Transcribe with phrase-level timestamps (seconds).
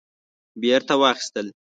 [0.61, 1.47] بیرته واخیستل